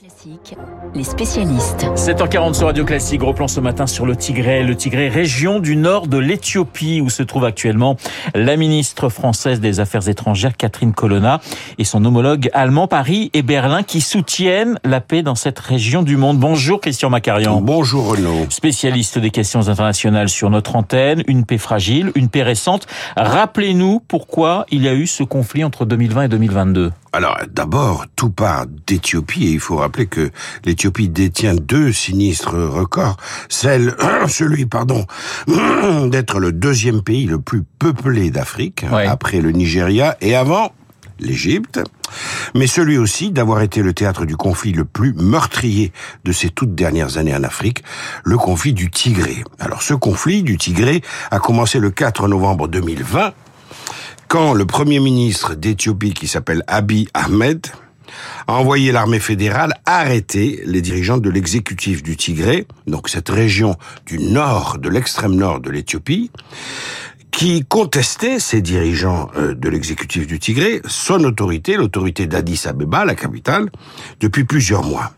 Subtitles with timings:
[0.00, 0.56] Classique,
[0.94, 1.84] les spécialistes.
[1.94, 4.64] 7h40 sur Radio Classique, gros plan ce matin sur le Tigré.
[4.64, 7.98] Le Tigré, région du nord de l'Éthiopie, où se trouve actuellement
[8.34, 11.42] la ministre française des Affaires étrangères, Catherine Colonna,
[11.76, 16.16] et son homologue allemand, Paris et Berlin, qui soutiennent la paix dans cette région du
[16.16, 16.38] monde.
[16.38, 17.60] Bonjour Christian Macarian.
[17.60, 18.46] Bonjour Renaud.
[18.48, 22.86] Spécialiste des questions internationales sur notre antenne, une paix fragile, une paix récente.
[23.18, 26.90] Rappelez-nous pourquoi il y a eu ce conflit entre 2020 et 2022.
[27.12, 30.30] Alors, d'abord, tout part d'Éthiopie et il faut rappeler que
[30.64, 33.16] l'Éthiopie détient deux sinistres records.
[33.48, 33.96] Celle,
[34.28, 35.06] celui, pardon,
[36.08, 39.06] d'être le deuxième pays le plus peuplé d'Afrique, Ouais.
[39.06, 40.72] après le Nigeria et avant
[41.18, 41.80] l'Égypte,
[42.54, 45.92] mais celui aussi d'avoir été le théâtre du conflit le plus meurtrier
[46.24, 47.82] de ces toutes dernières années en Afrique,
[48.24, 49.44] le conflit du Tigré.
[49.58, 53.32] Alors, ce conflit du Tigré a commencé le 4 novembre 2020
[54.30, 57.66] quand le premier ministre d'Éthiopie, qui s'appelle Abiy Ahmed,
[58.46, 63.74] a envoyé l'armée fédérale arrêter les dirigeants de l'exécutif du Tigré, donc cette région
[64.06, 66.30] du nord, de l'extrême nord de l'Éthiopie,
[67.30, 73.14] qui contestait ces dirigeants euh, de l'exécutif du Tigré, son autorité, l'autorité d'Addis Abeba, la
[73.14, 73.70] capitale,
[74.20, 75.12] depuis plusieurs mois.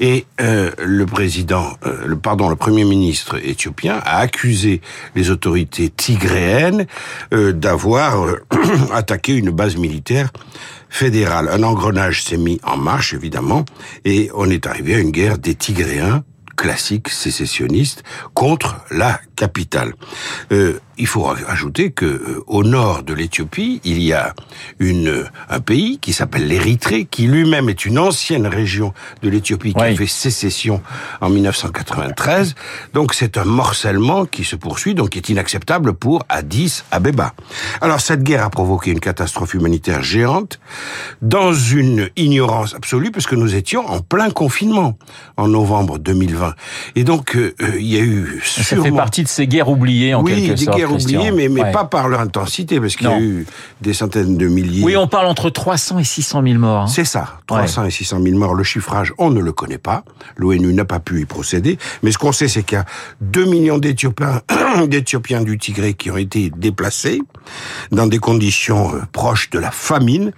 [0.00, 4.80] Et euh, le président, euh, le pardon, le premier ministre éthiopien a accusé
[5.14, 6.86] les autorités tigréennes
[7.32, 8.42] euh, d'avoir euh,
[8.92, 10.30] attaqué une base militaire
[10.88, 11.48] fédérale.
[11.48, 13.64] Un engrenage s'est mis en marche, évidemment,
[14.04, 16.22] et on est arrivé à une guerre des Tigréens
[16.56, 18.02] classique sécessionniste
[18.34, 19.94] contre la capitale.
[20.52, 24.34] Euh, il faut ajouter que euh, au nord de l'Éthiopie, il y a
[24.78, 28.92] une un pays qui s'appelle l'Érythrée, qui lui-même est une ancienne région
[29.22, 30.82] de l'Éthiopie qui a fait sécession
[31.20, 32.54] en 1993.
[32.94, 37.32] Donc c'est un morcellement qui se poursuit, donc qui est inacceptable pour Addis Abeba.
[37.80, 40.60] Alors cette guerre a provoqué une catastrophe humanitaire géante
[41.20, 44.98] dans une ignorance absolue, parce que nous étions en plein confinement
[45.36, 46.41] en novembre 2020.
[46.96, 50.14] Et donc euh, euh, il y a eu Ça fait partie de ces guerres oubliées
[50.14, 50.76] en oui, quelque des sorte.
[50.78, 51.20] guerres Christian.
[51.20, 51.72] oubliées, mais, mais Ouais.
[51.72, 53.46] pas par leur intensité, parce qu'il y a eu
[53.80, 54.82] des centaines de milliers.
[54.84, 56.82] Oui, on parle entre 300 et 600 000 morts.
[56.82, 56.86] hein.
[56.86, 58.54] C'est ça, 300 et 600 000 morts.
[58.54, 60.04] Le chiffrage, on ne le connaît pas.
[60.36, 61.78] L'ONU n'a pas pu y procéder.
[62.02, 62.84] Mais ce qu'on sait, c'est qu'il y a
[63.20, 63.78] 2 millions
[64.86, 67.20] d'Éthiopiens, du Tigré qui ont été déplacés
[67.90, 70.32] dans des conditions euh, proches de la famine.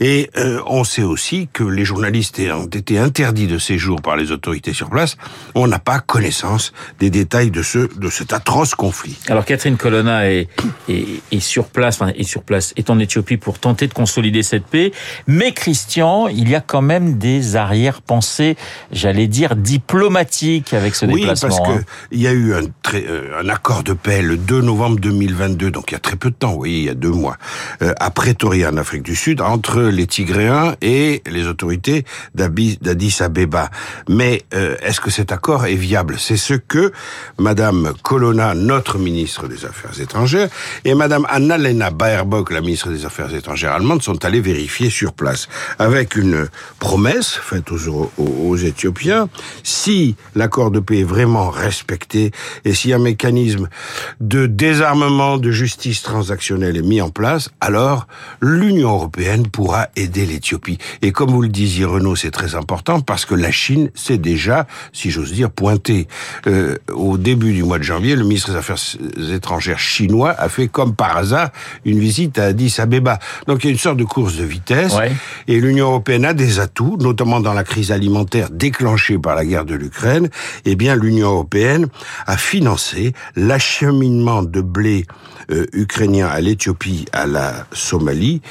[0.00, 4.32] Et euh, on sait aussi que les journalistes ont été interdits de séjour par les
[4.32, 5.16] autorités sur place.
[5.54, 9.16] On n'a pas connaissance des détails de ce de cet atroce conflit.
[9.28, 10.48] Alors Catherine Colonna est,
[10.88, 14.42] est, est sur place, enfin est sur place, est en Éthiopie pour tenter de consolider
[14.42, 14.92] cette paix.
[15.26, 18.56] Mais Christian, il y a quand même des arrière-pensées,
[18.92, 21.48] j'allais dire diplomatiques avec ce Oui, déplacement.
[21.48, 21.84] parce que hein.
[22.12, 25.70] il y a eu un, très- euh, un accord de paix le 2 novembre 2022,
[25.70, 27.36] donc il y a très peu de temps, oui, il y a deux mois,
[27.82, 32.04] euh, à Pretoria, en Afrique du Sud, entre les Tigréens et les autorités
[32.34, 33.70] d'Addis Abeba.
[34.08, 36.92] Mais euh, est-ce que cet accord est viable C'est ce que
[37.38, 40.48] Madame Colonna, notre ministre des Affaires étrangères,
[40.84, 45.48] et Madame Annalena Baerbock, la ministre des Affaires étrangères allemande, sont allées vérifier sur place,
[45.78, 49.28] avec une promesse faite aux, aux, aux Éthiopiens,
[49.62, 52.30] si l'accord de paix est vraiment respecté
[52.64, 53.68] et a un mécanisme
[54.20, 58.06] de désarmement, de justice transactionnelle est mis en place, alors
[58.40, 60.78] l'Union européenne pourra aider l'Éthiopie.
[61.02, 64.66] Et comme vous le disiez, Renaud, c'est très important parce que la Chine s'est déjà,
[64.92, 66.08] si j'ose dire, pointée.
[66.46, 68.78] Euh, au début du mois de janvier, le ministre des Affaires
[69.32, 71.50] étrangères chinois a fait comme par hasard
[71.84, 73.18] une visite à Addis Abeba.
[73.46, 74.94] Donc il y a une sorte de course de vitesse.
[74.94, 75.12] Ouais.
[75.46, 79.64] Et l'Union européenne a des atouts, notamment dans la crise alimentaire déclenchée par la guerre
[79.64, 80.28] de l'Ukraine.
[80.64, 81.86] Eh bien, l'Union européenne
[82.26, 85.06] a financé l'acheminement de blé
[85.50, 88.42] euh, ukrainien à l'Éthiopie, à la Somalie,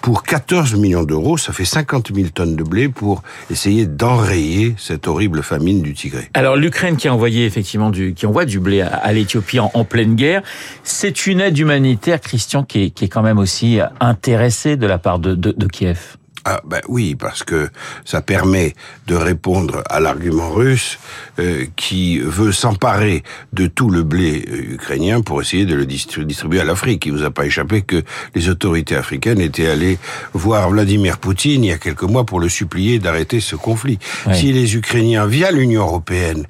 [0.00, 1.36] pour 14 millions d'euros.
[1.36, 6.30] Ça fait 50 000 tonnes de blé pour essayer d'enrayer cette horrible famine du Tigré.
[6.34, 10.14] Alors l'Ukraine qui a envoyé effectivement du, qui envoie du blé à, l'Éthiopie en, pleine
[10.14, 10.42] guerre,
[10.82, 14.98] c'est une aide humanitaire, Christian, qui est, qui est quand même aussi intéressée de la
[14.98, 16.16] part de, de Kiev.
[16.48, 17.68] Ah ben oui, parce que
[18.04, 18.74] ça permet
[19.08, 20.96] de répondre à l'argument russe
[21.40, 26.24] euh, qui veut s'emparer de tout le blé euh, ukrainien pour essayer de le distri-
[26.24, 27.04] distribuer à l'Afrique.
[27.04, 28.04] Il vous a pas échappé que
[28.36, 29.98] les autorités africaines étaient allées
[30.34, 33.98] voir Vladimir Poutine il y a quelques mois pour le supplier d'arrêter ce conflit.
[34.28, 34.36] Oui.
[34.36, 36.46] Si les Ukrainiens, via l'Union européenne,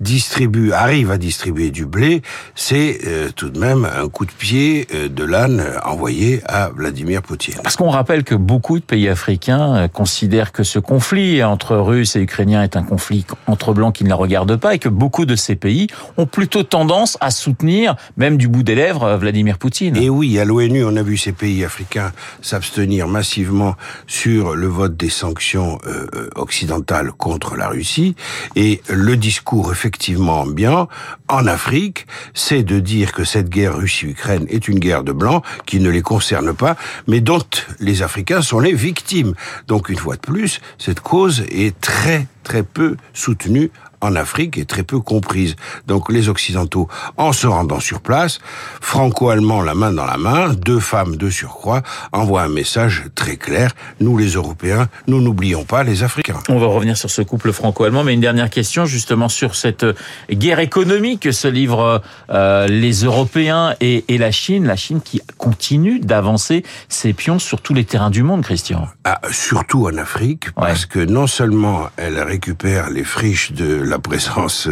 [0.00, 2.22] distribuent, arrivent à distribuer du blé,
[2.54, 7.20] c'est euh, tout de même un coup de pied euh, de l'âne envoyé à Vladimir
[7.20, 7.60] Poutine.
[7.62, 11.74] Parce qu'on rappelle que beaucoup de pays africains Africains euh, considèrent que ce conflit entre
[11.76, 14.88] Russes et Ukrainiens est un conflit entre blancs qui ne la regarde pas et que
[14.88, 19.58] beaucoup de ces pays ont plutôt tendance à soutenir, même du bout des lèvres, Vladimir
[19.58, 19.96] Poutine.
[19.96, 23.74] Et oui, à l'ONU, on a vu ces pays africains s'abstenir massivement
[24.06, 28.14] sur le vote des sanctions euh, euh, occidentales contre la Russie.
[28.54, 30.86] Et le discours effectivement ambiant
[31.28, 35.80] en Afrique, c'est de dire que cette guerre Russie-Ukraine est une guerre de blancs qui
[35.80, 36.76] ne les concerne pas,
[37.08, 37.42] mais dont
[37.80, 39.23] les Africains sont les victimes.
[39.66, 43.70] Donc une fois de plus, cette cause est très très peu soutenue
[44.04, 45.56] en Afrique est très peu comprise.
[45.86, 48.38] Donc les Occidentaux, en se rendant sur place,
[48.80, 53.72] franco-allemand la main dans la main, deux femmes de surcroît, envoient un message très clair.
[54.00, 56.40] Nous les Européens, nous n'oublions pas les Africains.
[56.48, 59.86] On va revenir sur ce couple franco-allemand, mais une dernière question justement sur cette
[60.30, 64.66] guerre économique que se livrent euh, les Européens et, et, la Chine.
[64.66, 68.88] La Chine qui continue d'avancer ses pions sur tous les terrains du monde, Christian.
[69.04, 70.88] Ah, surtout en Afrique, parce ouais.
[70.90, 74.68] que non seulement elle récupère les friches de la présence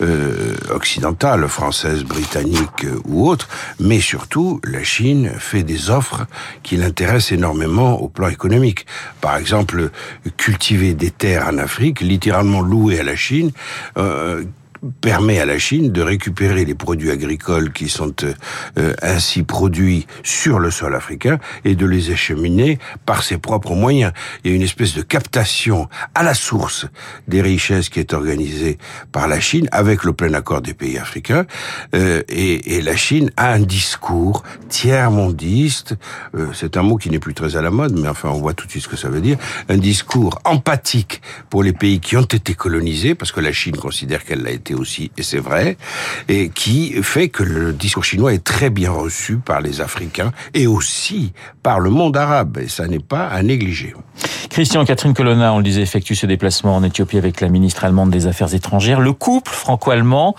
[0.00, 3.48] euh, occidentale, française, britannique euh, ou autre,
[3.80, 6.26] mais surtout la Chine fait des offres
[6.62, 8.86] qui l'intéressent énormément au plan économique.
[9.20, 9.90] Par exemple,
[10.36, 13.52] cultiver des terres en Afrique, littéralement louées à la Chine,
[13.96, 14.44] euh,
[15.00, 18.14] permet à la Chine de récupérer les produits agricoles qui sont
[18.78, 24.12] euh, ainsi produits sur le sol africain et de les acheminer par ses propres moyens.
[24.42, 26.86] Il y a une espèce de captation à la source
[27.28, 28.78] des richesses qui est organisée
[29.12, 31.46] par la Chine avec le plein accord des pays africains.
[31.94, 35.94] Euh, et, et, la Chine a un discours tiers-mondiste,
[36.34, 38.54] euh, c'est un mot qui n'est plus très à la mode, mais enfin on voit
[38.54, 39.38] tout de suite ce que ça veut dire,
[39.68, 44.24] un discours empathique pour les pays qui ont été colonisés, parce que la Chine considère
[44.24, 45.76] qu'elle l'a été aussi, et c'est vrai,
[46.28, 50.66] et qui fait que le discours chinois est très bien reçu par les Africains et
[50.66, 51.32] aussi
[51.62, 53.94] par le monde arabe, et ça n'est pas à négliger.
[54.50, 58.10] Christian Catherine Colonna, on le disait, effectue ce déplacement en Éthiopie avec la ministre allemande
[58.10, 59.00] des Affaires étrangères.
[59.00, 60.34] Le couple franco-allemand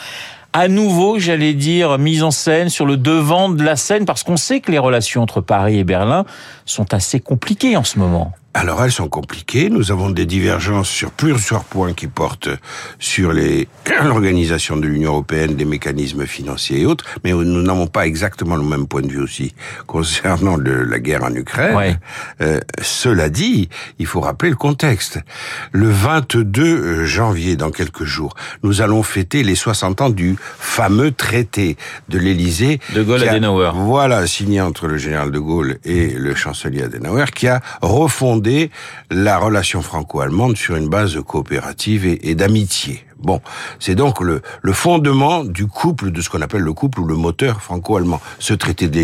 [0.55, 4.37] à nouveau, j'allais dire, mise en scène sur le devant de la scène, parce qu'on
[4.37, 6.25] sait que les relations entre Paris et Berlin
[6.65, 8.33] sont assez compliquées en ce moment.
[8.55, 9.69] Alors elles sont compliquées.
[9.71, 12.49] Nous avons des divergences sur plusieurs points qui portent
[12.99, 13.33] sur
[14.03, 18.63] l'organisation de l'Union européenne, des mécanismes financiers et autres, mais nous n'avons pas exactement le
[18.63, 19.55] même point de vue aussi
[19.87, 21.75] concernant le, la guerre en Ukraine.
[21.75, 21.97] Ouais.
[22.41, 25.19] Euh, cela dit, il faut rappeler le contexte.
[25.71, 31.75] Le 22 janvier, dans quelques jours, nous allons fêter les 60 ans du fameux traité
[32.09, 32.79] de l'Élysée.
[32.93, 33.71] De Gaulle-Adenauer.
[33.73, 38.42] Voilà, signé entre le général de Gaulle et le chancelier Adenauer, qui a refondé
[39.09, 43.05] la relation franco-allemande sur une base coopérative et, et d'amitié.
[43.23, 43.41] Bon,
[43.79, 44.41] c'est donc le,
[44.73, 48.89] fondement du couple, de ce qu'on appelle le couple ou le moteur franco-allemand, ce traité
[48.89, 49.03] de.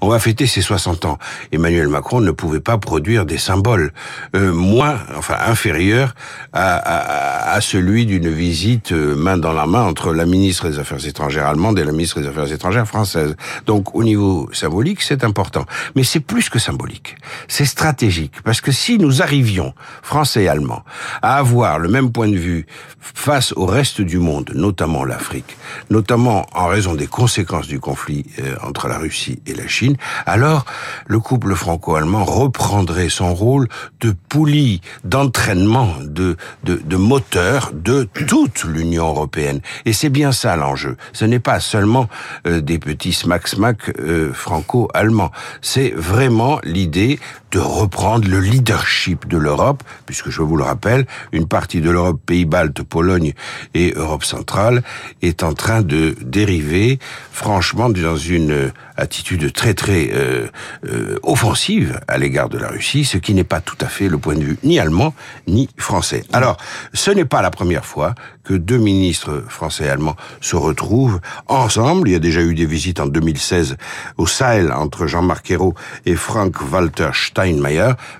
[0.00, 1.18] On va fêter ses 60 ans.
[1.52, 3.92] Emmanuel Macron ne pouvait pas produire des symboles
[4.34, 6.14] euh, moins, enfin inférieurs
[6.52, 10.78] à, à, à celui d'une visite euh, main dans la main entre la ministre des
[10.78, 13.36] Affaires étrangères allemande et la ministre des Affaires étrangères française.
[13.66, 15.64] Donc au niveau symbolique, c'est important.
[15.94, 17.16] Mais c'est plus que symbolique.
[17.48, 18.34] C'est stratégique.
[18.44, 20.84] Parce que si nous arrivions, Français et Allemands,
[21.22, 22.66] à avoir le même point de vue
[23.00, 25.56] face au reste du monde, notamment l'Afrique,
[25.90, 29.96] notamment en raison des conséquences du conflit euh, entre la Russie et la Chine,
[30.26, 30.64] alors
[31.06, 33.68] le couple franco-allemand reprendrait son rôle
[34.00, 39.60] de poulie, d'entraînement, de, de, moteur de toute l'Union européenne.
[39.84, 40.96] Et c'est bien ça l'enjeu.
[41.12, 42.08] Ce n'est pas seulement
[42.46, 45.30] euh, des petits smack-smack euh, franco-allemands.
[45.60, 47.18] C'est vraiment l'idée
[47.54, 52.20] de reprendre le leadership de l'Europe, puisque je vous le rappelle, une partie de l'Europe,
[52.26, 53.32] Pays-Baltes, Pologne
[53.74, 54.82] et Europe centrale,
[55.22, 56.98] est en train de dériver,
[57.30, 60.48] franchement, dans une attitude très très euh,
[60.86, 64.18] euh, offensive à l'égard de la Russie, ce qui n'est pas tout à fait le
[64.18, 65.14] point de vue ni allemand
[65.46, 66.24] ni français.
[66.32, 66.56] Alors,
[66.92, 72.08] ce n'est pas la première fois que deux ministres français et allemands se retrouvent ensemble.
[72.08, 73.76] Il y a déjà eu des visites en 2016
[74.18, 77.10] au Sahel entre Jean-Marc Ayrault et Frank-Walter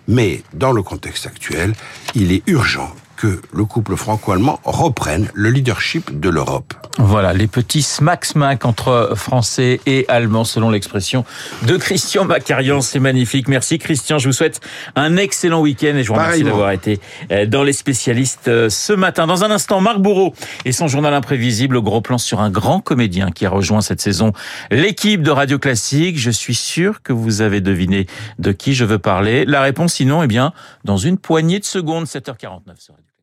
[0.09, 1.75] Mais dans le contexte actuel,
[2.15, 2.93] il est urgent
[3.25, 6.75] que le couple franco-allemand reprenne le leadership de l'Europe.
[6.99, 11.25] Voilà, les petits smack-smack entre Français et Allemands, selon l'expression
[11.67, 12.83] de Christian Macarian.
[12.83, 13.49] C'est magnifique.
[13.49, 14.19] Merci Christian.
[14.19, 14.61] Je vous souhaite
[14.95, 17.01] un excellent week-end et je vous remercie d'avoir été
[17.49, 19.27] dans les spécialistes ce matin.
[19.27, 20.35] Dans un instant, Marc Bourreau
[20.67, 24.35] et son journal imprévisible, gros plan sur un grand comédien qui a rejoint cette saison
[24.71, 26.19] l'équipe de Radio Classique.
[26.19, 28.07] Je suis sûr que vous avez deviné
[28.39, 29.47] de qui je veux parler.
[29.47, 30.53] La réponse sinon, eh bien,
[30.85, 33.14] dans une poignée de secondes, 7h49 sur Radio